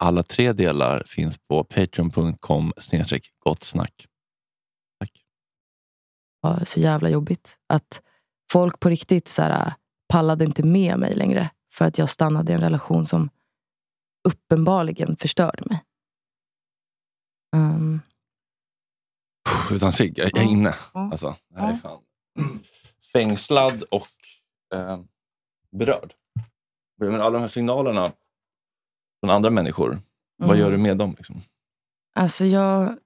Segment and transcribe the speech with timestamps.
[0.00, 2.72] Alla tre delar finns på patreon.com
[3.44, 4.06] gott snack.
[6.40, 7.58] var så jävla jobbigt.
[7.66, 8.02] Att
[8.52, 9.74] folk på riktigt så här,
[10.08, 11.50] pallade inte med mig längre.
[11.72, 13.30] För att jag stannade i en relation som
[14.28, 15.84] uppenbarligen förstörde mig.
[17.56, 18.00] Um,
[19.70, 20.74] Utan cigg, jag är inne.
[20.92, 22.00] Alltså, det här är fan
[23.12, 24.08] fängslad och
[24.74, 25.00] eh,
[25.70, 26.14] berörd.
[26.98, 28.12] Men alla de här signalerna
[29.20, 30.02] från andra människor,
[30.38, 30.60] vad Mm.
[30.60, 31.14] gör du med dem?
[31.18, 31.40] Liksom?
[32.14, 32.96] alltså jag,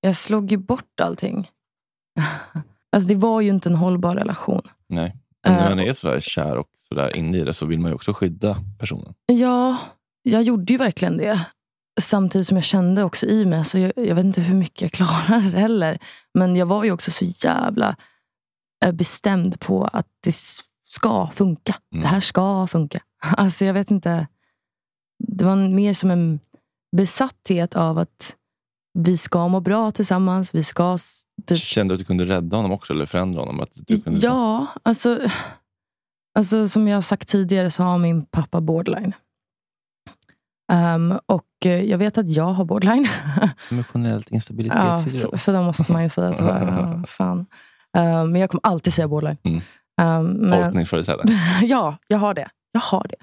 [0.00, 1.50] jag slog ju bort allting.
[2.94, 4.62] Alltså det var ju inte en hållbar relation.
[4.88, 5.16] Nej.
[5.44, 7.90] Men när Eh, man är sådär kär och sådär inne i det så vill man
[7.90, 9.14] ju också skydda personen.
[9.26, 9.78] Ja,
[10.22, 11.40] jag gjorde ju verkligen det.
[12.00, 14.92] Samtidigt som jag kände också i mig, så jag, jag vet inte hur mycket jag
[14.92, 15.98] klarar heller.
[16.34, 17.96] Men jag var ju också så jävla
[18.84, 20.34] eh, bestämd på att det
[20.84, 21.74] ska funka.
[21.92, 22.02] Mm.
[22.02, 23.00] Det här ska funka.
[23.20, 24.26] Alltså jag vet inte.
[25.28, 26.40] Det var mer som en
[26.96, 28.36] besatthet av att
[28.98, 30.54] vi ska må bra tillsammans.
[30.54, 30.98] Vi ska...
[31.46, 33.60] Typ, Kände du att du kunde rädda honom också eller förändra honom?
[33.60, 35.18] Att du kunde ja, alltså,
[36.38, 39.14] alltså som jag har sagt tidigare så har min pappa borderline.
[40.72, 43.08] Ehm, och eh, jag vet att jag har borderline.
[43.70, 45.30] Emotionellt Ja, instabilitetssyndrom.
[45.30, 46.66] så, så det måste man ju säga tyvärr.
[47.00, 47.46] Ja, fan.
[47.96, 49.38] Ehm, men jag kommer alltid säga borderline.
[49.44, 49.60] Mm.
[50.00, 51.40] Ehm, men, Tolkningsföreträde.
[51.62, 52.48] ja, jag har det.
[52.72, 53.16] Jag har det.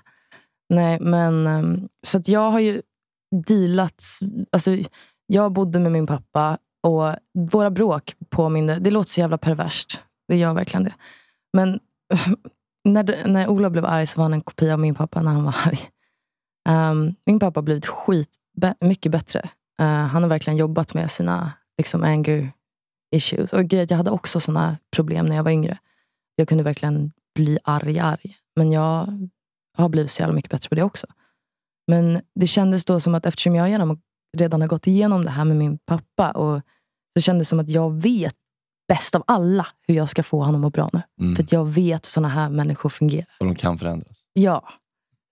[0.69, 2.81] Nej, men ehm, så att jag har ju
[3.48, 4.04] dealat.
[4.51, 4.77] Alltså,
[5.27, 7.16] jag bodde med min pappa och
[7.51, 8.80] våra bråk påminner.
[8.80, 10.01] Det låter så jävla perverst.
[10.27, 10.94] Det gör verkligen det.
[11.54, 11.80] Men
[12.83, 15.44] när, när Ola blev arg så var han en kopia av min pappa när han
[15.44, 15.80] var arg.
[16.69, 18.30] Um, min pappa har blivit skit,
[18.80, 19.50] mycket bättre.
[19.81, 22.51] Uh, han har verkligen jobbat med sina liksom, anger
[23.16, 23.54] issues.
[23.54, 25.77] Och grejen, jag hade också såna problem när jag var yngre.
[26.36, 28.36] Jag kunde verkligen bli arg, arg.
[28.56, 29.30] Men jag
[29.81, 31.08] har blivit så jävla mycket bättre på det också.
[31.88, 34.02] Men det kändes då som att eftersom jag genom,
[34.38, 36.62] redan har gått igenom det här med min pappa, och
[37.18, 38.36] så kändes det som att jag vet
[38.88, 41.02] bäst av alla hur jag ska få honom att må bra nu.
[41.22, 41.36] Mm.
[41.36, 43.28] För att jag vet hur såna här människor fungerar.
[43.40, 44.18] Och de kan förändras.
[44.34, 44.70] Ja.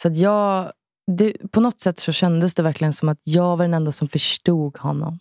[0.02, 0.72] Så att jag,
[1.12, 4.08] det, på något sätt så kändes det verkligen som att jag var den enda som
[4.08, 5.20] förstod honom.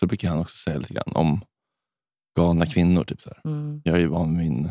[0.00, 1.40] Så brukar han också säga lite grann om
[2.36, 3.04] galna kvinnor.
[3.04, 3.32] Typ så.
[3.44, 3.82] Mm.
[3.84, 4.70] Jag är ju van med min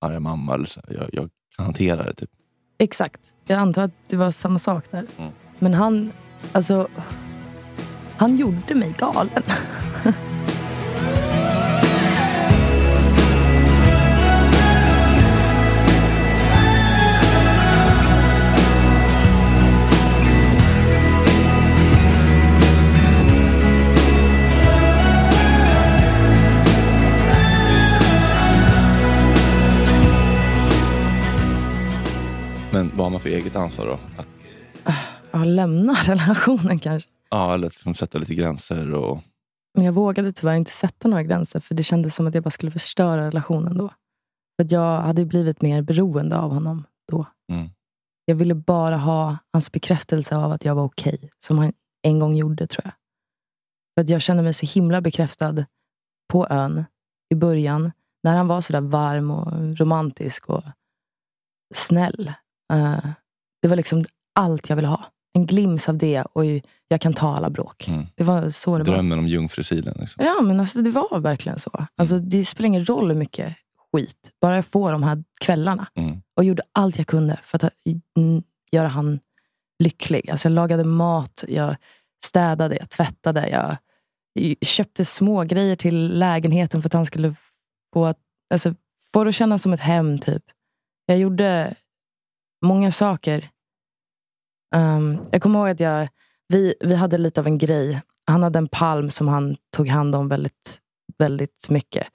[0.00, 0.54] arga mamma.
[0.54, 0.80] Eller så.
[0.88, 2.14] Jag, jag kan hantera det.
[2.14, 2.30] Typ.
[2.78, 3.34] Exakt.
[3.44, 5.06] Jag antar att det var samma sak där.
[5.18, 5.32] Mm.
[5.58, 6.12] Men han,
[6.52, 6.88] alltså,
[8.16, 9.42] han gjorde mig galen.
[33.24, 33.98] för eget ansvar då?
[34.18, 34.28] Att,
[35.32, 37.10] Jag lämna relationen kanske.
[37.30, 38.94] ja, eller liksom sätta lite gränser.
[38.94, 39.20] Och,
[39.74, 42.50] Men jag vågade tyvärr inte sätta några gränser för det kändes som att jag bara
[42.50, 43.88] skulle förstöra relationen då.
[44.56, 47.26] För jag hade blivit mer beroende av honom då.
[47.52, 47.68] Mm.
[48.24, 51.30] Jag ville bara ha hans bekräftelse av att jag var okej.
[51.38, 51.72] som han
[52.02, 52.92] en gång gjorde tror jag.
[54.06, 55.64] För jag kände mig så himla bekräftad
[56.32, 56.84] på ön
[57.30, 57.92] i början.
[58.22, 60.62] När han var så där varm och romantisk och
[61.74, 62.32] snäll.
[62.72, 63.06] Eh,
[63.62, 65.04] det var liksom allt jag ville ha.
[65.36, 66.44] En glimt av det och
[66.88, 67.88] jag kan ta alla bråk.
[67.88, 68.06] Mm.
[68.14, 68.94] Det var så det var.
[68.94, 69.96] drömmen om jungfrusilen.
[70.00, 70.24] Liksom.
[70.24, 71.86] Ja, men alltså, det var verkligen så.
[71.96, 73.56] Alltså, det spelar ingen roll hur mycket
[73.92, 74.30] skit.
[74.40, 75.86] Bara jag får de här kvällarna.
[75.94, 76.22] Mm.
[76.36, 77.72] Och gjorde allt jag kunde för att
[78.16, 79.20] mm, göra han
[79.78, 80.30] lycklig.
[80.30, 81.76] Alltså, jag lagade mat, jag
[82.24, 83.48] städade, jag tvättade.
[83.48, 83.76] Jag
[84.60, 87.34] köpte små grejer till lägenheten för att han skulle
[87.94, 88.18] få, att-
[88.54, 88.74] alltså,
[89.12, 90.18] få det att kännas som ett hem.
[90.18, 90.42] typ.
[91.06, 91.74] Jag gjorde
[92.64, 93.50] många saker.
[94.74, 96.08] Ehm, jag kommer ihåg att jag,
[96.48, 98.00] vi, vi hade lite av en grej.
[98.26, 100.80] Han hade en palm som han tog hand om väldigt,
[101.18, 102.06] väldigt mycket.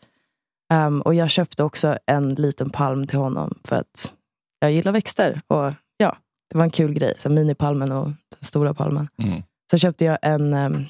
[0.74, 4.12] Ehm, och jag köpte också en liten palm till honom för att
[4.60, 5.42] jag gillar växter.
[5.48, 6.18] Och ja,
[6.50, 7.14] Det var en kul grej.
[7.20, 9.08] Så minipalmen och den stora palmen.
[9.24, 9.44] Mm.
[9.72, 10.86] Så köpte jag en, em,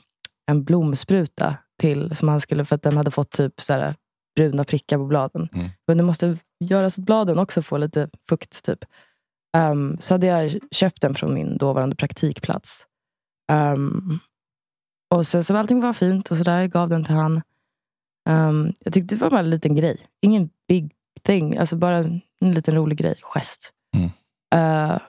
[0.51, 3.95] en blomspruta till, som han skulle, för att den hade fått typ så här,
[4.35, 5.49] bruna prickar på bladen.
[5.53, 5.69] Mm.
[5.87, 8.65] Men det måste göra så att bladen också får lite fukt.
[8.65, 8.85] typ.
[9.57, 12.85] Em, så hade jag köpt den från min dåvarande praktikplats.
[13.51, 14.19] Em,
[15.13, 17.41] och sen så allting var fint och så där, jag gav den till han.
[18.29, 20.07] Em, jag tyckte det var bara en liten grej.
[20.21, 20.91] Ingen big
[21.23, 21.57] thing.
[21.57, 23.73] Alltså bara en, en liten rolig grej, gest.
[23.95, 24.09] Mm.
[24.55, 24.99] Eh,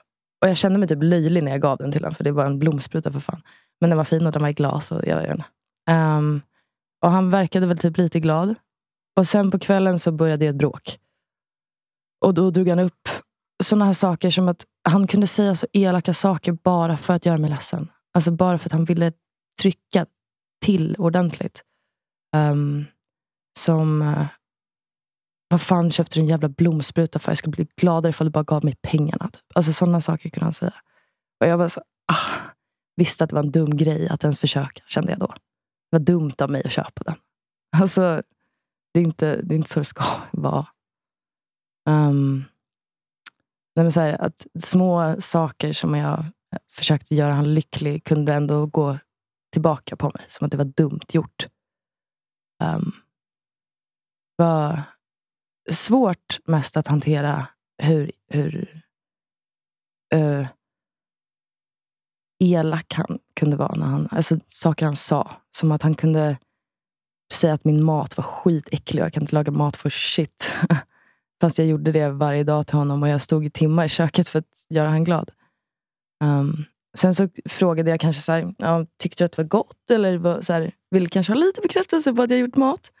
[0.41, 2.15] och jag kände mig typ löjlig när jag gav den till honom.
[2.15, 3.41] För det var en blomspruta för fan.
[3.81, 4.91] Men den var fin och den var i glas.
[4.91, 5.43] Och jag.
[5.89, 6.41] Em,
[7.01, 8.55] och han verkade väl typ lite glad.
[9.19, 10.97] Och sen på kvällen så började ett bråk.
[12.25, 13.09] Och då drog han upp
[13.63, 17.37] såna här saker som att han kunde säga så elaka saker bara för att göra
[17.37, 17.91] mig ledsen.
[18.13, 19.11] Alltså bara för att han ville
[19.61, 20.05] trycka
[20.65, 21.63] till ordentligt.
[22.35, 22.85] Um,
[23.59, 24.01] som...
[24.01, 24.25] Uh,
[25.49, 27.31] vad fan köpte du en jävla blomspruta för?
[27.31, 29.29] Jag skulle bli gladare ifall du bara gav mig pengarna.
[29.29, 29.43] Typ.
[29.55, 30.73] Alltså sådana saker kunde han säga.
[31.39, 32.51] Och jag bara så, ah,
[32.95, 35.27] visste att det var en dum grej att ens försöka, kände jag då.
[35.27, 37.15] Det var dumt av mig att köpa den.
[37.77, 38.21] Alltså,
[38.93, 40.67] det är inte, det är inte så det ska vara.
[41.89, 42.45] Um,
[43.75, 46.25] nej men så här, att små saker som jag
[46.69, 48.97] försökte göra han lycklig kunde ändå gå
[49.51, 50.25] tillbaka på mig.
[50.27, 51.47] Som att det var dumt gjort.
[52.63, 52.91] Um,
[54.35, 54.81] var
[55.71, 57.47] svårt mest att hantera
[57.77, 58.83] hur, hur
[60.15, 60.47] uh,
[62.39, 63.75] elak han kunde vara.
[63.75, 65.31] När han, alltså saker han sa.
[65.51, 66.37] Som att han kunde
[67.33, 70.55] säga att min mat var skitäcklig och jag kan inte laga mat för shit.
[71.41, 74.29] Fast jag gjorde det varje dag till honom och jag stod i timmar i köket
[74.29, 75.31] för att göra honom glad.
[76.23, 76.65] Um,
[76.97, 79.91] sen så frågade jag kanske så här, ja, tyckte du att det var gott?
[79.91, 82.91] Eller var, så här, ville kanske ha lite bekräftelse på att jag gjort mat.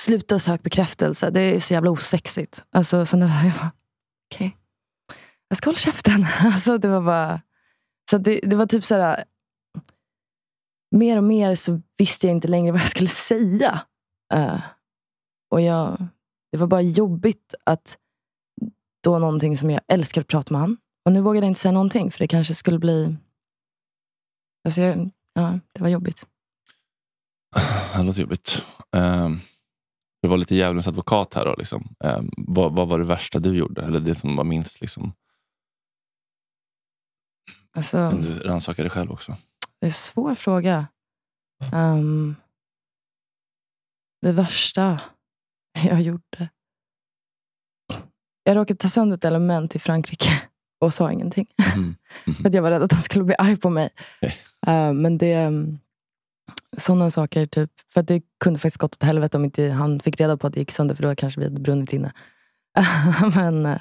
[0.00, 2.62] Sluta sök bekräftelse, det är så jävla osexigt.
[2.70, 3.72] Alltså sådana där, jag bara,
[4.34, 4.46] okej.
[4.46, 4.58] Okay.
[5.48, 6.26] Jag ska hålla käften.
[6.40, 7.42] Alltså, det var bara...
[8.10, 9.24] Så det, det var typ så här,
[10.90, 13.80] Mer och mer så visste jag inte längre vad jag skulle säga.
[14.34, 14.60] Uh,
[15.50, 16.08] och jag,
[16.52, 17.98] det var bara jobbigt att
[19.02, 20.76] då någonting som jag älskar att prata med han.
[21.04, 23.16] Och nu vågade jag inte säga någonting för det kanske skulle bli...
[24.64, 26.26] Alltså jag, ja, det var jobbigt.
[27.96, 28.62] Det låter jobbigt.
[28.92, 29.40] Um,
[30.22, 31.44] det var lite djävulens advokat här.
[31.44, 31.94] Då, liksom.
[32.04, 33.82] Um, vad, vad, var det värsta du gjorde?
[33.82, 35.12] Eller det som var minst liksom,
[37.78, 39.36] Alltså, du rannsakar dig själv också.
[39.80, 40.86] Det är en svår fråga.
[41.74, 42.36] Um,
[44.22, 45.00] det värsta
[45.84, 46.48] jag gjorde.
[48.44, 50.42] Jag råkade ta sönder ett element i Frankrike
[50.80, 51.46] och sa ingenting.
[51.74, 51.94] Mm.
[52.26, 52.36] Mm.
[52.36, 53.90] För att jag var rädd att han skulle bli arg på mig.
[54.68, 55.46] Uh, men det...
[55.46, 55.78] Um,
[56.76, 57.46] sådana saker.
[57.46, 60.46] Typ, för att det kunde faktiskt gått åt helvete om inte han fick reda på
[60.46, 60.94] att det gick sönder.
[60.94, 62.12] För då kanske vi hade brunnit inne.
[63.34, 63.78] men, uh,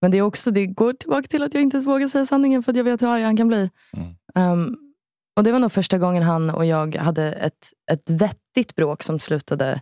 [0.00, 2.62] men det, är också, det går tillbaka till att jag inte ens vågar säga sanningen
[2.62, 3.70] för att jag vet hur arg han kan bli.
[3.92, 4.52] Mm.
[4.52, 4.76] Um,
[5.36, 9.20] och Det var nog första gången han och jag hade ett, ett vettigt bråk som
[9.20, 9.80] slutade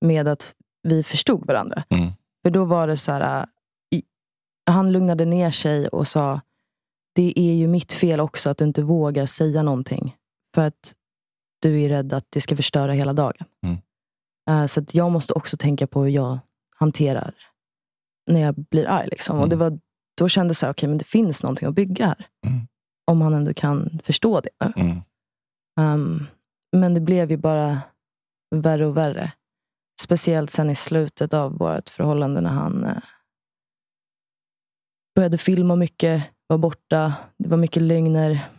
[0.00, 1.84] med att vi förstod varandra.
[1.90, 2.10] Mm.
[2.42, 3.46] För då var det så här,
[3.90, 4.02] i,
[4.70, 6.40] han lugnade ner sig och sa,
[7.14, 10.16] det är ju mitt fel också att du inte vågar säga någonting.
[10.54, 10.94] För att
[11.62, 13.46] du är rädd att det ska förstöra hela dagen.
[13.62, 13.78] Mm.
[14.50, 16.38] Uh, så att jag måste också tänka på hur jag
[16.76, 17.34] hanterar
[18.26, 19.08] när jag blir arg.
[19.08, 19.36] Liksom.
[19.36, 19.42] Mm.
[19.42, 19.78] Och det var,
[20.18, 22.26] då kändes det så okay, men det finns någonting att bygga här.
[22.46, 22.60] Mm.
[23.06, 24.80] Om han ändå kan förstå det.
[24.80, 25.02] Mm.
[25.80, 26.26] Um,
[26.76, 27.80] men det blev ju bara
[28.54, 29.32] värre och värre.
[30.00, 32.98] Speciellt sen i slutet av vårt förhållande när han uh,
[35.14, 37.14] började filma mycket, var borta.
[37.38, 38.50] Det var mycket lögner.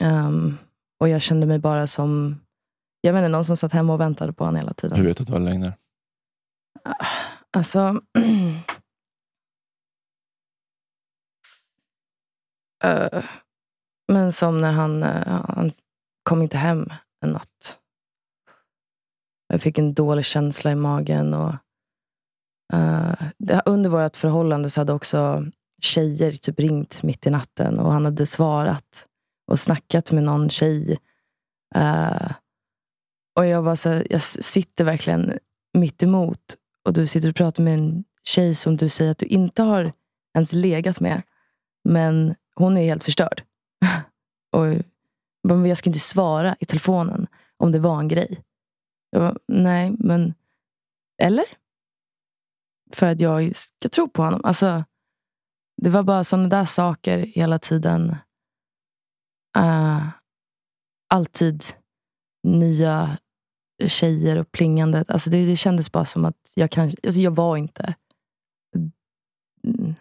[0.00, 0.58] Um,
[1.00, 2.40] och jag kände mig bara som
[3.00, 4.98] jag vet inte, någon som satt hemma och väntade på honom hela tiden.
[4.98, 5.74] Hur vet du att det var lögner?
[7.50, 8.00] Alltså...
[12.84, 13.22] uh,
[14.12, 15.72] men som när han, uh, han
[16.22, 16.88] kom inte hem
[17.24, 17.78] en natt.
[19.54, 21.34] Jag fick en dålig känsla i magen.
[21.34, 21.54] Och,
[22.74, 25.46] uh, det, under vårt förhållande så hade också
[25.82, 29.06] tjejer typ ringt mitt i natten och han hade svarat
[29.50, 30.98] och snackat med någon tjej.
[31.74, 32.32] Eh,
[33.36, 35.38] och jag, bara så, jag sitter verkligen
[35.74, 39.26] mitt emot och du sitter och pratar med en tjej som du säger att du
[39.26, 39.92] inte har
[40.34, 41.22] ens legat med.
[41.88, 43.42] Men hon är helt förstörd.
[44.56, 44.66] och
[45.68, 48.40] Jag skulle inte svara i telefonen om det var en grej.
[49.14, 50.34] Jag bara, nej, men...
[51.22, 51.44] Eller?
[52.92, 54.40] För att jag ska tro på honom.
[54.44, 54.84] Alltså,
[55.82, 58.16] det var bara sådana där saker hela tiden.
[59.58, 60.08] Uh,
[61.08, 61.64] alltid
[62.42, 63.18] nya
[63.86, 65.10] tjejer och plingandet.
[65.10, 67.94] Alltså det, det kändes bara som att jag kanske, alltså jag var inte
[69.64, 69.94] mm,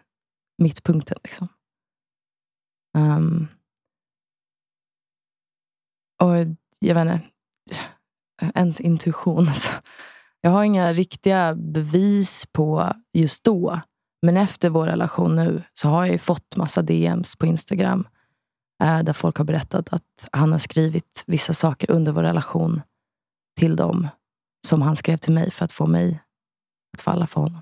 [0.58, 1.18] mittpunkten.
[1.24, 1.48] Liksom.
[2.98, 3.48] Um,
[6.22, 6.36] och
[6.80, 7.33] jag vet inte,
[8.56, 9.48] ens intuition.
[9.48, 9.72] Alltså,
[10.42, 13.82] jag har inga riktiga bevis på just då.
[14.22, 18.08] Men efter vår relation nu så har jag fått massa DMs på Instagram.
[18.84, 22.82] Eh, där folk har berättat att han har skrivit vissa saker under vår relation
[23.60, 24.08] till dem
[24.68, 26.24] som han skrev till mig för att få mig
[26.94, 27.62] att falla för honom.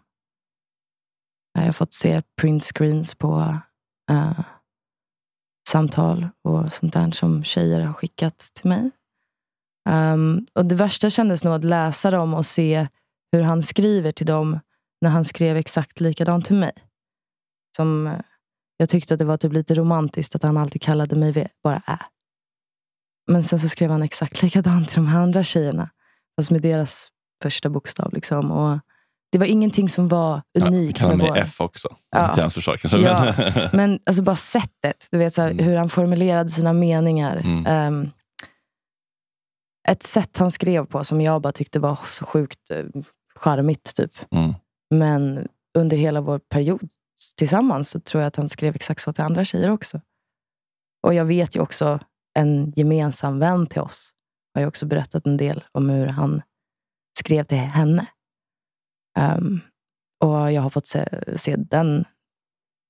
[1.53, 3.57] Jag har fått se print screens på
[4.11, 4.39] uh,
[5.69, 8.91] samtal och sånt där som tjejer har skickat till mig.
[9.89, 12.88] Um, och Det värsta kändes nog att läsa dem och se
[13.31, 14.59] hur han skriver till dem
[15.01, 16.71] när han skrev exakt likadant till mig.
[17.75, 18.13] Som uh,
[18.77, 21.97] Jag tyckte att det var typ lite romantiskt att han alltid kallade mig bara Ä.
[23.31, 25.89] Men sen så skrev han exakt likadant till de här andra tjejerna.
[26.35, 27.07] Fast med deras
[27.43, 28.13] första bokstav.
[28.13, 28.51] Liksom.
[28.51, 28.79] Och
[29.31, 31.00] det var ingenting som var unikt.
[31.00, 31.38] Kan med med vår...
[31.38, 31.95] F också?
[32.11, 32.33] Ja.
[32.33, 32.97] Till hans försvar kanske.
[32.97, 33.33] Ja,
[33.73, 35.07] men alltså bara sättet.
[35.11, 35.65] Du vet, så här, Mm.
[35.65, 37.35] hur han formulerade sina meningar.
[37.38, 37.65] Mm.
[37.65, 38.09] Ehm,
[39.88, 43.03] ett sätt han skrev på som jag bara tyckte var så sjukt uh,
[43.35, 43.95] charmigt.
[43.95, 44.11] Typ.
[44.31, 44.53] Mm.
[44.89, 45.47] Men
[45.77, 46.89] under hela vår period
[47.38, 50.01] tillsammans så tror jag att han skrev exakt så till andra tjejer också.
[51.03, 52.00] Och jag vet ju också
[52.33, 54.13] en gemensam vän till oss
[54.53, 56.41] har ju också berättat en del om hur han
[57.19, 58.07] skrev till henne.
[59.19, 59.61] Um,
[60.23, 62.05] och jag har fått se, se den.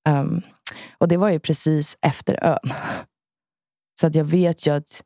[0.08, 0.42] Um,
[0.98, 2.74] och det var ju precis efter ön.
[4.00, 5.04] Så att jag vet ju att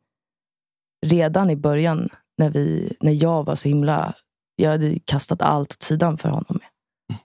[1.06, 4.14] redan i början, när, vi, när jag var så himla...
[4.56, 6.60] Jag hade kastat allt åt sidan för honom.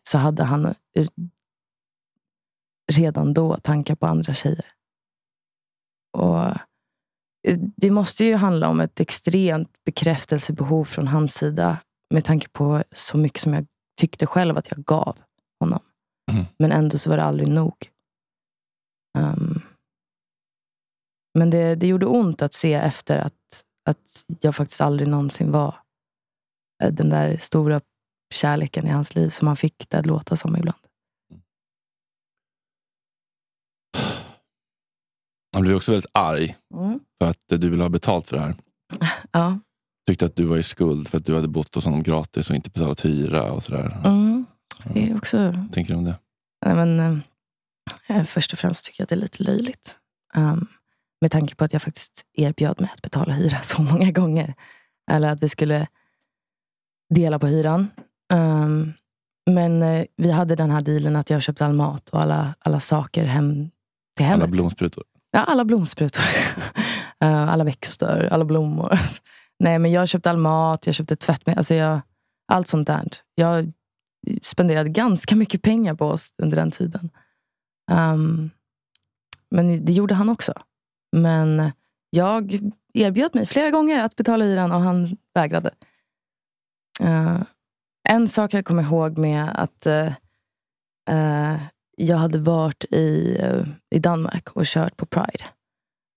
[0.04, 1.08] så hade han eh,
[2.92, 4.66] redan då tankar på andra tjejer.
[6.18, 6.46] Och
[7.48, 11.78] eh, det måste ju handla om ett extremt bekräftelsebehov från hans sida
[12.13, 13.66] med tanke på så mycket som jag
[14.00, 15.18] tyckte själv att jag gav
[15.60, 15.80] honom.
[16.32, 16.46] Mm.
[16.60, 17.75] Men ändå så var det aldrig nog.
[19.18, 19.61] Um,
[21.34, 25.76] men det, det gjorde ont att se efter att, att jag faktiskt aldrig någonsin var
[26.84, 27.82] eh, den där stora
[28.34, 30.78] kärleken i hans liv som han fick det att låta som ibland.
[35.54, 37.00] Han blev också väldigt arg Mm.
[37.22, 38.56] för att eh, du ville ha betalt för det här.
[39.32, 39.60] Ja.
[40.08, 42.56] Tyckte att du var i skuld för att du hade bott hos honom gratis och
[42.56, 44.02] inte betalat hyra och sådär.
[44.06, 44.46] Mm.
[44.94, 45.38] Det är också...
[45.52, 46.16] Vad tänker du om det?
[46.66, 47.22] Nej, men,
[48.08, 49.96] eh, först och främst tycker jag att det är lite löjligt.
[50.36, 50.68] Um,
[51.22, 54.54] med tanke på att jag faktiskt erbjöd mig att betala hyra så många gånger.
[55.12, 55.88] Eller att vi skulle
[57.10, 57.88] dela på hyran.
[58.34, 58.94] Um,
[59.51, 62.80] men eh, vi hade den här dealen att jag köpte all mat och alla, alla
[62.80, 63.70] saker hem
[64.18, 64.44] till hemmet.
[64.44, 65.04] Alla blomsprutor.
[65.32, 66.24] Ja, alla blomsprutor.
[67.24, 69.00] Eh, alla växter, alla blommor.
[69.60, 71.58] Nej, men jag köpte all mat, jag köpte tvättmedel.
[71.58, 72.01] Alltså jag,
[72.48, 73.08] allt sånt där.
[73.36, 73.72] Jag
[74.42, 77.10] spenderade ganska mycket pengar på oss under den tiden.
[77.92, 78.50] Um,
[79.51, 80.54] men det gjorde han också.
[81.12, 81.72] Men
[82.10, 82.60] jag
[82.94, 85.72] erbjöd mig flera gånger att betala hyran och han vägrade.
[87.01, 87.41] Uh,
[88.10, 90.13] en sak jag kommer ihåg med att uh,
[91.15, 91.62] uh,
[91.98, 95.46] jag hade varit i, uh, i Danmark och kört på Pride.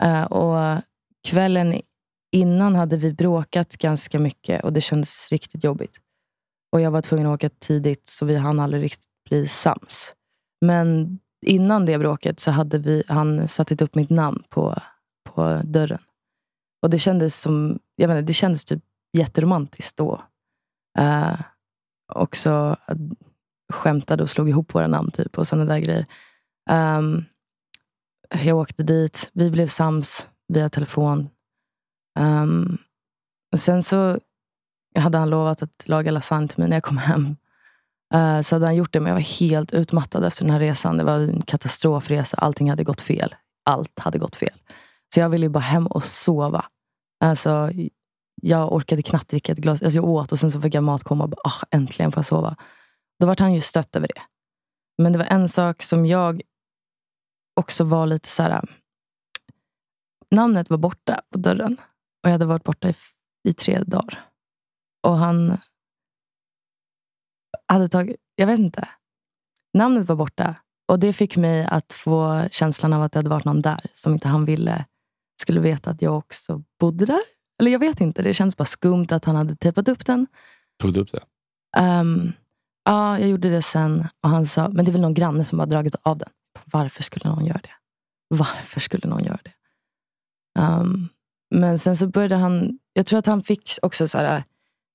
[0.05, 0.83] Uh, och
[1.29, 1.81] kvällen
[2.33, 6.01] innan hade vi bråkat ganska mycket och det kändes riktigt jobbigt.
[6.73, 10.15] Och jag var tvungen att åka tidigt så vi hann aldrig riktigt bli sams.
[10.61, 14.75] Men innan det bråket så hade vi, han satt upp mitt namn på,
[15.25, 16.03] på dörren.
[16.83, 18.83] Och det kändes som, jag menar, det kändes typ
[19.13, 20.23] jätteromantiskt då.
[20.99, 21.41] Eh, uh,
[22.15, 22.99] också att
[23.73, 26.07] skämtade och slog ihop våra namn typ och sådana där grejer.
[26.71, 27.25] Um,
[28.45, 31.29] jag åkte dit, vi blev sams via telefon.
[32.21, 32.79] Um,
[33.53, 34.19] och sen så
[34.95, 37.37] hade han lovat att laga lasagne till mig när jag kom hem.
[38.15, 40.97] Uh, så hade han gjort det, men jag var helt utmattad efter den här resan.
[40.97, 42.37] Det var en katastrofresa.
[42.37, 43.35] Allting hade gått fel.
[43.65, 44.61] Allt hade gått fel.
[45.15, 46.65] Så jag ville bara hem och sova.
[47.25, 47.71] Alltså,
[48.43, 49.83] jag orkade knappt dricka ett glas.
[49.83, 52.27] Alltså jag åt och sen så fick jag matkomma och bara, ah, äntligen får jag
[52.27, 52.57] sova.
[53.21, 54.23] Då var han ju stött över det.
[55.03, 56.43] Men det var en sak som jag
[57.61, 58.65] också var lite så här.
[60.31, 61.77] Namnet var borta på dörren.
[62.23, 62.95] Och jag hade varit borta i,
[63.49, 64.25] i tre dagar.
[65.03, 65.59] Och han
[67.69, 68.89] hade tagit, jag vet inte.
[69.75, 70.57] Namnet var borta.
[70.89, 74.13] Och det fick mig att få känslan av att det hade varit någon där som
[74.13, 74.85] inte han ville
[75.41, 77.21] skulle veta att jag också bodde där.
[77.61, 80.27] Eller jag vet inte, det känns bara skumt att han hade tejpat upp den.
[80.81, 81.23] Tog du upp det?
[81.81, 82.33] Um,
[82.85, 84.07] ja, jag gjorde det sen.
[84.23, 86.29] Och han sa, men det är väl någon granne som har dragit av den.
[86.65, 87.75] Varför skulle någon göra det?
[88.29, 89.53] Varför skulle någon göra det?
[90.61, 91.09] Um,
[91.51, 94.45] men sen så började han, jag tror att han fick också så här,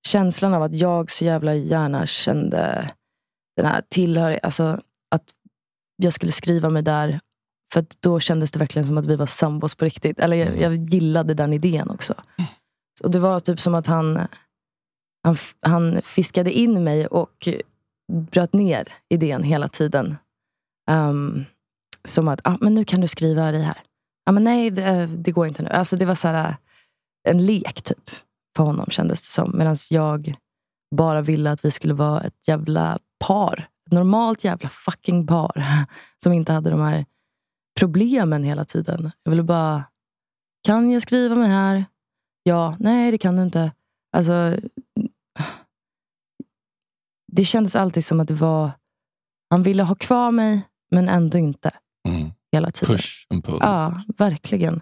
[0.07, 2.91] känslan av att jag så jävla gärna kände
[3.55, 4.81] den här tillhör, alltså
[5.15, 5.23] att
[5.95, 7.19] jag skulle skriva mig där.
[7.73, 10.19] För då kändes det verkligen som att vi var sambos på riktigt.
[10.19, 12.13] Eller jag, jag gillade den idén också.
[13.03, 14.19] Och Det var typ som att han,
[15.23, 17.47] han, han fiskade in mig och
[18.11, 20.15] bröt ner idén hela tiden.
[20.91, 21.45] Um,
[22.03, 23.77] som att, ah, men nu kan du skriva dig här.
[24.25, 25.69] Ah, men nej, det, det går inte nu.
[25.69, 26.55] Alltså det var så här,
[27.27, 28.09] en lek typ.
[28.59, 29.57] För honom kändes det som.
[29.57, 30.35] Medan jag
[30.95, 33.69] bara ville att vi skulle vara ett jävla par.
[33.85, 35.85] Ett normalt jävla fucking par.
[36.23, 37.05] Som inte hade de här
[37.79, 39.11] problemen hela tiden.
[39.23, 39.83] Jag ville bara,
[40.63, 41.85] kan jag skriva mig här?
[42.43, 43.71] Ja, nej det kan du inte.
[44.17, 44.33] Alltså,
[47.31, 48.71] det kändes alltid som att det var,
[49.49, 51.71] han ville ha kvar mig, men ändå inte.
[52.07, 52.31] Mm.
[52.51, 52.95] Hela tiden.
[52.95, 53.57] Push and pull.
[53.61, 54.81] Ja, verkligen.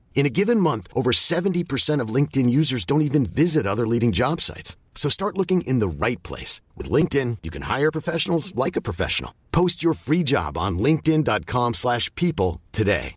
[0.13, 4.39] In a given month, over 70% of LinkedIn users don't even visit other leading job
[4.41, 4.77] sites.
[4.93, 6.61] So start looking in the right place.
[6.77, 9.33] With LinkedIn, you can hire professionals like a professional.
[9.51, 13.15] Post your free job on linkedin.com slash people today.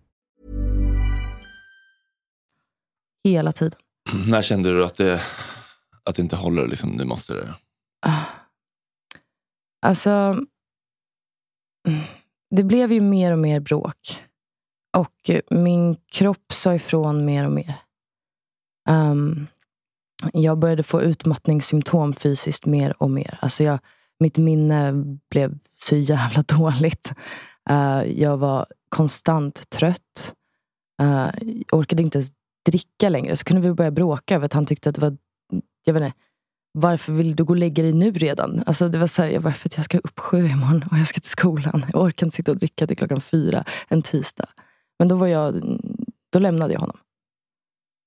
[3.24, 3.78] Hela tiden.
[4.28, 5.22] När kände du att det,
[6.04, 6.66] att det inte håller?
[6.66, 7.54] Liksom, nu måste det...
[9.82, 10.10] Alltså,
[11.88, 12.00] mm,
[12.50, 14.22] det blev ju mer och mer bråk.
[14.94, 17.74] Och eh, min kropp sa ifrån mer och mer.
[18.88, 19.46] Um,
[20.32, 23.38] jag började få utmattningssymptom fysiskt mer och mer.
[23.40, 23.78] Alltså jag,
[24.20, 24.92] mitt minne
[25.30, 27.12] blev så jävla dåligt.
[27.70, 30.34] Uh, jag var konstant trött.
[31.02, 32.32] Uh, jag orkade inte ens
[32.66, 33.36] dricka längre.
[33.36, 35.16] Så kunde vi börja bråka över att han tyckte att det var...
[35.84, 36.16] Jag vet inte,
[36.72, 38.62] varför vill du gå och lägga dig nu redan?
[38.66, 40.98] Alltså det var så här, jag bara, för att jag ska upp sju imorgon och
[40.98, 41.86] jag ska till skolan.
[41.92, 44.48] Jag orkar inte sitta och dricka till klockan fyra en tisdag.
[44.98, 45.78] Men då, var jag,
[46.32, 46.98] då lämnade jag honom.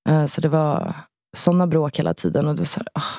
[0.10, 0.96] Uh, så det var
[1.38, 2.48] sådana bråk hela tiden.
[2.48, 3.14] Och det var så här, oh,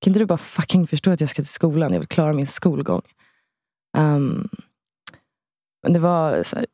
[0.00, 1.92] kan inte du bara fucking förstå att jag ska till skolan?
[1.92, 3.02] Jag vill klara min skolgång.
[3.98, 4.48] Um,
[5.82, 6.66] men det var så här,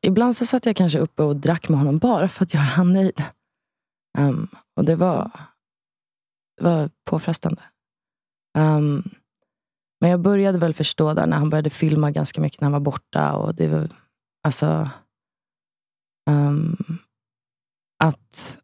[0.00, 2.92] ibland så satt jag kanske uppe och drack med honom bara för att göra han
[2.92, 3.22] nöjd.
[4.18, 5.30] Um, och det var,
[6.56, 7.62] det var påfrestande.
[8.58, 9.02] Um,
[10.00, 12.80] men jag började väl förstå där när han började filma ganska mycket när han var
[12.80, 13.32] borta.
[13.32, 13.88] Och det var,
[14.42, 14.90] alltså,
[16.30, 16.98] um,
[18.04, 18.58] att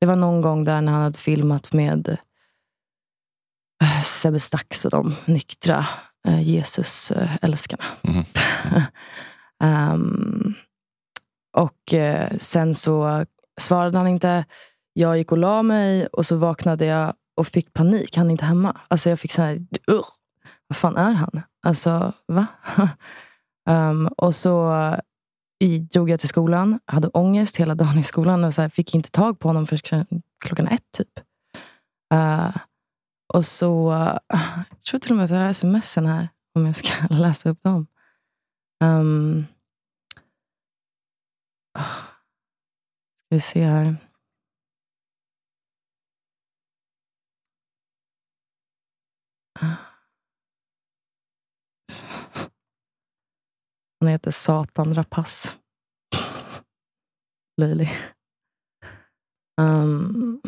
[0.00, 2.08] det var någon gång där när han hade filmat med
[3.82, 5.86] uh, Sebbe Stax och de nyktra
[6.28, 7.84] uh, Jesus-älskarna.
[8.02, 8.24] Mhm.
[9.64, 10.54] um,
[11.56, 13.24] och uh, sen så
[13.60, 14.44] svarade han inte.
[14.92, 18.16] Jag gick och la mig och så vaknade jag och fick panik.
[18.16, 18.80] Han är inte hemma.
[18.88, 20.08] Alltså jag fick så här, Ugh,
[20.66, 21.42] vad fan är han?
[21.66, 22.46] Alltså, va?
[23.68, 24.70] um, och så
[25.58, 28.94] i, drog jag till skolan, hade ångest hela dagen i skolan och så här, fick
[28.94, 30.92] inte tag på honom förrän klockan ett.
[30.96, 31.20] typ.
[32.14, 32.56] Uh,
[33.34, 34.18] och så, uh,
[34.70, 37.62] jag tror till och med att jag har smsen här, om jag ska läsa upp
[37.62, 37.86] dem.
[38.84, 39.46] Um,
[41.78, 41.84] uh,
[43.16, 43.96] ska vi se här.
[54.00, 55.48] Han heter Satan Rapace.
[57.60, 57.90] Löjlig.
[59.60, 60.42] Um,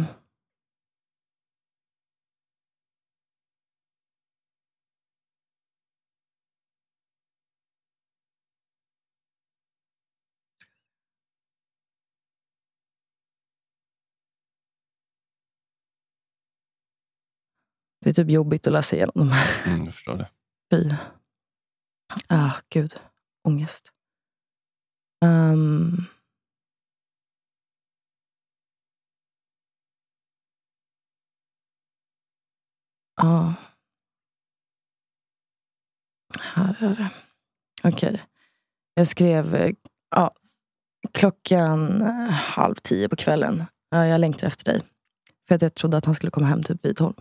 [18.01, 19.67] det är typ jobbigt att läsa igenom de här.
[19.67, 20.29] Mm, jag förstår det.
[20.71, 20.91] Fy.
[22.29, 23.01] Ah, gud.
[23.49, 23.93] Ångest.
[25.25, 26.05] Um,
[33.17, 33.55] ja.
[36.41, 37.11] Här är det.
[37.83, 38.09] Okej.
[38.09, 38.21] Okay.
[38.95, 39.75] Jag skrev eh,
[40.17, 40.35] ja,
[41.13, 43.65] klockan eh, halv tio på kvällen.
[43.91, 44.83] Jag längtar efter dig.
[45.49, 47.15] För att jag trodde att han skulle komma hem typ vid tolv.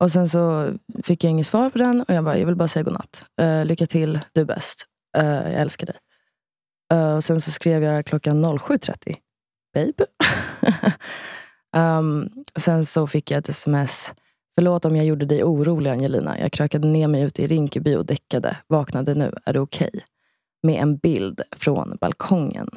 [0.00, 2.68] Och sen så fick jag inget svar på den och jag bara, jag vill bara
[2.68, 3.24] säga godnatt.
[3.40, 4.87] Uh, lycka till, du är bäst.
[5.18, 5.96] Uh, jag älskar dig.
[6.92, 9.16] Uh, och sen så skrev jag klockan 07.30.
[9.74, 10.06] Babe.
[11.76, 14.12] um, sen så fick jag ett sms.
[14.54, 16.40] Förlåt om jag gjorde dig orolig Angelina.
[16.40, 18.56] Jag krökade ner mig ute i Rinkeby och däckade.
[18.66, 19.34] Vaknade nu.
[19.44, 19.90] Är det okej?
[19.92, 20.00] Okay?
[20.62, 22.68] Med en bild från balkongen.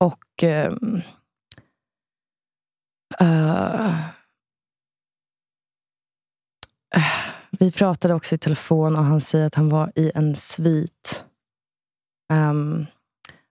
[0.00, 0.42] Och...
[0.42, 1.02] Um,
[7.64, 11.24] vi pratade också i telefon och han säger att han var i en svit
[12.32, 12.86] um,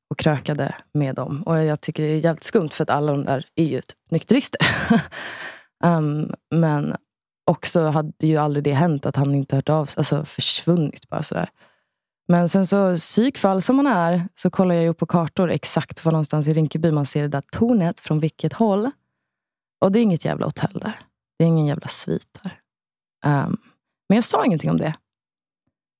[0.09, 1.43] och krökade med dem.
[1.43, 4.11] Och jag tycker det är jävligt skumt för att alla de där är ju typ
[4.11, 4.59] nykterister.
[5.83, 6.95] Um, men
[7.51, 9.99] också hade ju aldrig det hänt att han inte hört av sig.
[9.99, 11.49] Alltså försvunnit bara sådär.
[12.27, 16.11] Men sen så psykfall som man är, så kollar jag ju på kartor exakt var
[16.11, 18.91] någonstans i Rinkeby man ser det där tornet, från vilket håll.
[19.81, 20.99] Och det är inget jävla hotell där.
[21.37, 22.59] Det är ingen jävla svit där.
[23.25, 23.57] Um,
[24.09, 24.95] men jag sa ingenting om det.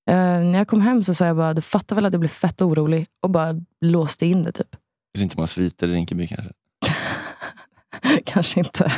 [0.09, 2.29] Uh, när jag kom hem så sa jag bara, du fattar väl att jag blev
[2.29, 4.75] fett orolig och bara låste in det typ.
[5.13, 6.53] Det är inte många sviter i Rinkeby kanske?
[8.25, 8.93] kanske inte.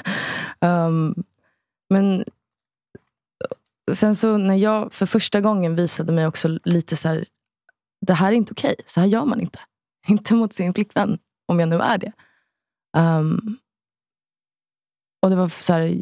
[0.61, 1.23] Um,
[1.89, 2.25] men
[3.91, 7.25] sen så när jag för första gången visade mig också lite så här,
[8.05, 8.73] det här är inte okej.
[8.73, 8.85] Okay.
[8.87, 9.59] Så här gör man inte.
[10.07, 12.11] Inte mot sin flickvän, om jag nu är det.
[12.97, 13.57] Um,
[15.21, 16.01] och det var så här,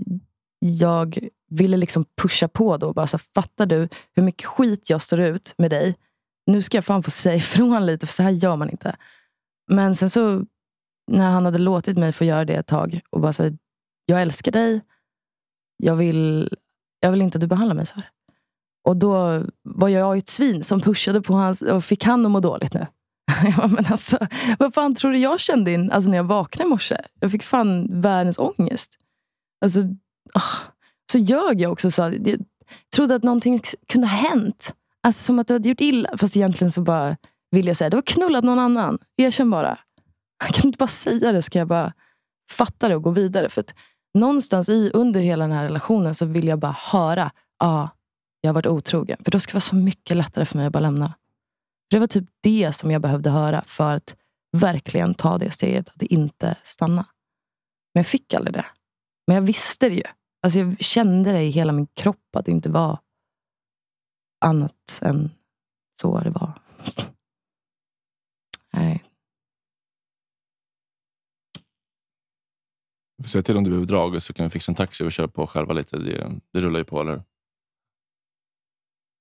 [0.65, 2.93] jag ville liksom pusha på då.
[2.93, 5.95] Bara så här, fattar du hur mycket skit jag står ut med dig?
[6.45, 8.95] Nu ska jag fan få säga ifrån lite, för så här gör man inte.
[9.71, 10.45] Men sen så,
[11.11, 13.57] när han hade låtit mig få göra det ett tag och bara säga
[14.05, 14.81] jag älskar dig.
[15.77, 16.49] Jag vill,
[16.99, 18.09] jag vill inte att du behandlar mig så här.
[18.83, 22.31] Och då var jag ju ett svin som pushade på hans och fick han att
[22.31, 22.87] må dåligt nu.
[23.57, 24.27] ja, men alltså,
[24.59, 26.97] vad fan tror du jag kände in, alltså när jag vaknade i morse?
[27.19, 28.97] Jag fick fan världens ångest.
[29.61, 29.81] Alltså.
[31.11, 31.91] Så ljög jag också.
[31.91, 32.37] Så jag
[32.95, 34.73] trodde att någonting kunde ha hänt.
[35.03, 36.17] Alltså som att du hade gjort illa.
[36.17, 37.17] Fast egentligen så bara
[37.51, 38.99] vill jag säga, du har knullat någon annan.
[39.17, 39.79] Erkänn bara.
[40.39, 41.93] Jag kan inte bara säga det, så kan jag bara
[42.51, 43.49] fatta det och gå vidare.
[43.49, 43.73] För att
[44.13, 47.89] någonstans i, under hela den här relationen så vill jag bara höra, ja, ah,
[48.41, 49.17] jag har varit otrogen.
[49.23, 51.07] För då ska det vara så mycket lättare för mig att bara lämna.
[51.07, 54.15] För det var typ det som jag behövde höra för att
[54.57, 57.05] verkligen ta det steget att inte stanna.
[57.93, 58.65] Men jag fick aldrig det.
[59.27, 60.03] Men jag visste det ju.
[60.41, 62.99] Alltså jag kände det i hela min kropp att det inte var
[64.45, 65.31] annat än
[65.93, 66.61] så det var.
[68.73, 69.03] Nej.
[73.27, 75.47] Säg till om du behöver drag så kan vi fixa en taxi och köra på
[75.47, 75.97] själva lite.
[75.97, 77.23] Det, det rullar ju på, eller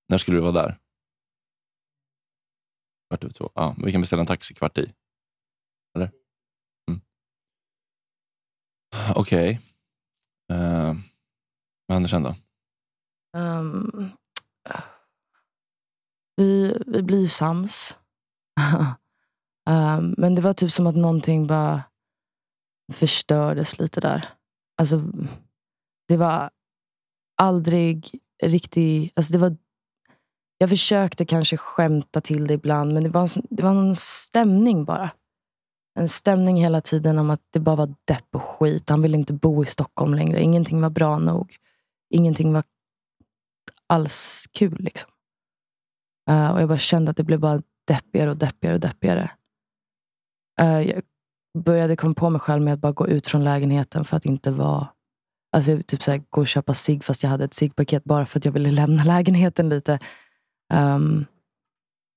[0.08, 0.78] När skulle du vara där?
[3.08, 3.50] Kvart över två?
[3.54, 4.92] Ja, vi kan beställa en taxi kvart i.
[5.94, 6.10] Eller?
[6.90, 7.00] Mm.
[9.16, 9.50] Okej.
[9.50, 9.71] Okay.
[10.52, 10.94] Uh, eh,
[11.86, 12.34] vad händer sen då?
[13.36, 14.10] Um,
[16.36, 17.96] vi, vi blir sams.
[19.70, 21.82] um, men det var typ som att någonting bara
[22.92, 24.28] förstördes lite där.
[24.76, 25.02] Alltså,
[26.08, 26.50] det var
[27.36, 29.12] aldrig riktigt...
[29.16, 29.56] Alltså det var,
[30.58, 35.10] jag försökte kanske skämta till det ibland, men det var, det var en stämning bara.
[35.94, 38.90] En stämning hela tiden om att det bara var depp och skit.
[38.90, 40.40] Han ville inte bo i Stockholm längre.
[40.40, 41.56] Ingenting var bra nog.
[42.10, 42.62] Ingenting var
[43.86, 44.76] alls kul.
[44.80, 45.10] Liksom.
[46.30, 49.30] Uh, och Jag bara kände att det blev bara deppigare och deppigare och deppigare.
[50.60, 51.02] Uh, jag
[51.58, 54.50] började komma på mig själv med att bara gå ut från lägenheten för att inte
[54.50, 54.88] vara...
[55.56, 58.44] Alltså typ såhär, gå och köpa sig fast jag hade ett ciggpaket bara för att
[58.44, 59.98] jag ville lämna lägenheten lite.
[60.74, 61.26] Um,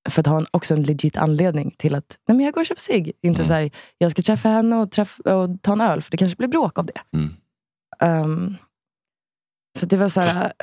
[0.09, 2.67] för att ha en, också en legit anledning till att nej men jag går och
[2.67, 3.13] köper sig.
[3.21, 3.47] Inte mm.
[3.47, 6.37] så här, jag ska träffa henne och, träff, och ta en öl, för det kanske
[6.37, 7.01] blir bråk av det.
[7.13, 7.35] Mm.
[8.23, 8.57] Um,
[9.79, 10.53] så det var så här,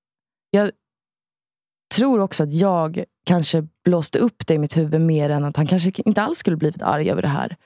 [0.50, 0.70] jag
[1.94, 5.66] tror också att jag kanske blåste upp det i mitt huvud mer än att han
[5.66, 7.56] kanske inte alls skulle blivit arg över det här.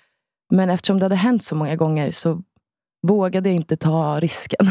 [0.53, 2.43] Men eftersom det hade hänt så många gånger så
[3.07, 4.67] vågade jag inte ta risken.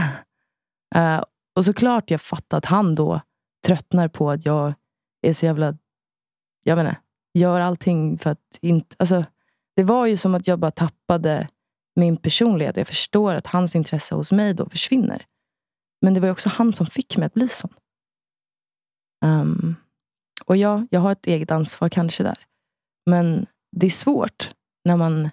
[0.95, 1.23] Uh,
[1.55, 3.21] och såklart jag fattar att han då
[3.65, 4.73] tröttnar på att jag
[5.21, 5.77] är så jävla
[6.63, 6.95] jag menar,
[7.33, 8.95] gör allting för att inte...
[8.99, 9.25] Alltså,
[9.75, 11.47] det var ju som att jag bara tappade
[11.95, 12.77] min personlighet.
[12.77, 15.25] Jag förstår att hans intresse hos mig då försvinner.
[16.01, 17.73] Men det var också han som fick mig att bli sån.
[19.25, 19.75] Um,
[20.45, 22.45] och ja, jag har ett eget ansvar kanske där.
[23.05, 24.53] Men det är svårt
[24.85, 25.29] när man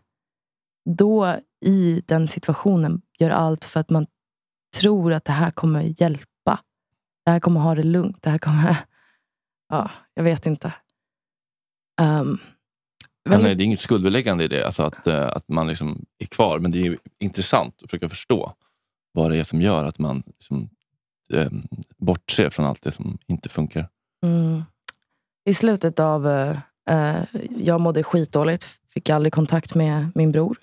[0.90, 4.06] då i den situationen gör allt för att man
[4.76, 6.60] tror att det här kommer hjälpa.
[7.24, 8.22] Det här kommer ha det lugnt.
[8.22, 8.76] Det här kommer...
[9.70, 10.74] Ja, jag vet inte.
[12.00, 12.38] Um,
[13.24, 13.44] väldigt...
[13.44, 16.58] Nej, det är inget skuldbeläggande i det, alltså att, uh, att man liksom är kvar.
[16.58, 18.52] Men det är intressant att försöka förstå
[19.12, 20.70] vad det är som gör att man liksom,
[21.32, 21.48] uh,
[21.96, 23.88] bortser från allt det som inte funkar.
[24.24, 24.62] Mm.
[25.48, 26.26] I slutet av...
[26.26, 27.24] Uh,
[27.56, 28.64] jag mådde skitdåligt.
[28.88, 30.58] Fick aldrig kontakt med min bror.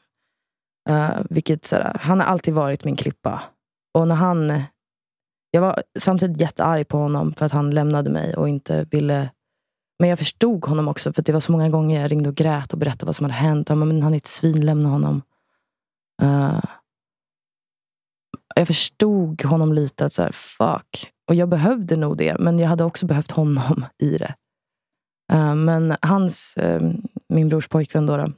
[0.90, 3.44] Uh, vilket, såhär, han har alltid varit min klippa.
[3.94, 4.64] Och när han...
[5.52, 9.30] Jag var samtidigt jättearg på honom för att han lämnade mig och inte ville
[10.00, 12.74] men jag förstod honom också, för det var så många gånger jag ringde och grät
[12.74, 13.70] och berättade vad som hade hänt.
[13.70, 15.22] Han, men han är ett svin, lämna honom.
[16.24, 16.64] Uh,
[18.56, 21.12] jag förstod honom lite, att så här, fuck.
[21.28, 24.36] Och jag behövde nog det, men jag hade också behövt honom i det.
[25.34, 26.92] Uh, men hans, uh,
[27.30, 28.32] min brors pojkvän, då, då,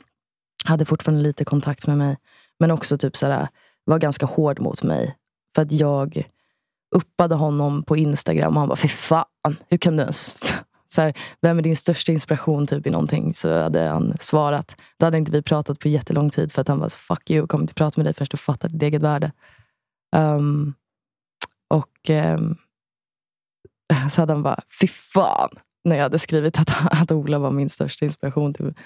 [0.65, 2.17] hade fortfarande lite kontakt med mig.
[2.59, 3.47] Men också typ så här,
[3.85, 5.15] var ganska hård mot mig.
[5.55, 6.23] För att jag
[6.95, 10.35] uppade honom på Instagram och han bara, fy fan, hur kan du ens...
[10.87, 13.33] Så här, vem är din största inspiration typ, i någonting?
[13.33, 14.75] Så hade han svarat.
[14.99, 17.47] Då hade inte vi pratat på jättelång tid för att han var så fuck you,
[17.47, 19.31] kommer inte prata med dig förrän du fattar ditt eget värde.
[20.15, 20.73] Um,
[21.69, 22.57] och um,
[24.11, 25.49] så hade han bara, fy fan,
[25.83, 28.53] när jag hade skrivit att, att Ola var min största inspiration.
[28.53, 28.77] Typ.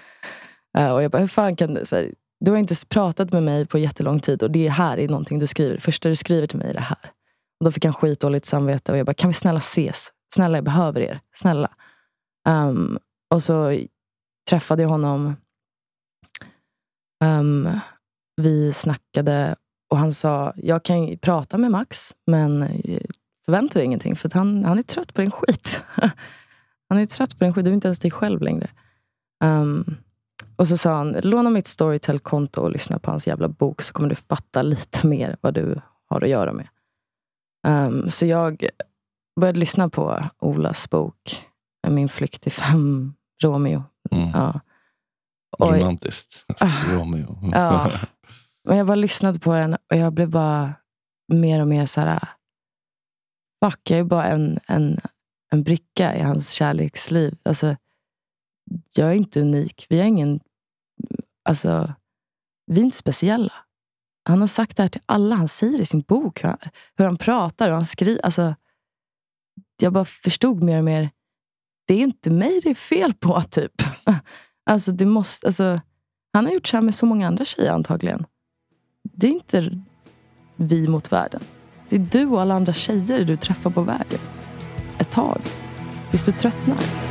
[0.78, 1.86] Uh, och jag bara, hur fan kan du?
[1.86, 5.08] Så här, du har inte pratat med mig på jättelång tid och det här är
[5.08, 5.76] någonting du skriver.
[5.76, 7.12] Det första du skriver till mig är det här.
[7.60, 10.12] Och då fick han skitdåligt samvete och jag bara, kan vi snälla ses?
[10.34, 11.20] Snälla, jag behöver er.
[11.36, 11.70] Snälla.
[12.50, 13.00] Um,
[13.30, 13.80] och så
[14.50, 15.36] träffade jag honom.
[17.24, 17.70] Um,
[18.36, 19.56] vi snackade
[19.90, 23.02] och han sa, jag kan prata med Max, men eh,
[23.46, 24.16] förvänta dig ingenting.
[24.16, 25.82] För han, han är trött på din skit.
[26.90, 27.66] han är trött på din skit.
[27.66, 28.70] Du är inte ens dig själv längre.
[29.44, 29.98] Um,
[30.56, 34.10] och så sa han, låna mitt Storytel-konto och lyssna på hans jävla bok så kommer
[34.10, 36.68] du fatta lite mer vad du har att göra med.
[37.68, 38.70] Um, så jag
[39.40, 41.51] började lyssna på Olas bok
[41.92, 43.84] min flykt fem Romeo.
[44.12, 44.30] Mm.
[44.34, 44.60] Ja.
[45.60, 46.46] Romantiskt.
[46.90, 47.38] Romeo.
[47.54, 48.00] ja.
[48.64, 50.74] Men jag bara lyssnade på den och jag blev bara
[51.34, 52.30] mer och mer så här.
[53.66, 55.00] Fuck, jag är bara en, en,
[55.52, 57.38] en bricka i hans kärleksliv.
[57.44, 57.76] Alltså,
[58.96, 59.86] jag är inte unik.
[59.90, 60.40] Vi är ingen...
[61.44, 61.94] Alltså,
[62.66, 63.54] vi är inte speciella.
[64.24, 65.36] Han har sagt det här till alla.
[65.36, 66.58] Han säger i sin bok hur han,
[66.96, 68.26] hur han pratar och han skriver.
[68.26, 68.56] Alltså,
[69.82, 71.10] jag bara förstod mer och mer.
[71.92, 73.72] Det är inte mig det är fel på, typ.
[74.66, 75.80] Alltså, det måste, alltså,
[76.34, 78.26] han har gjort så här med så många andra tjejer antagligen.
[79.04, 79.82] Det är inte
[80.56, 81.42] vi mot världen.
[81.90, 84.20] Det är du och alla andra tjejer du träffar på vägen.
[85.00, 85.42] Ett tag.
[86.12, 87.11] Tills du tröttnar.